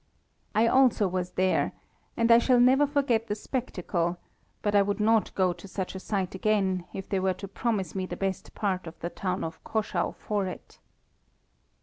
[0.55, 1.73] I also was there,
[2.17, 4.17] and I shall never forget the spectacle,
[4.63, 7.93] but I would not go to such a sight again if they were to promise
[7.93, 10.79] me the best part of the town of Caschau for it.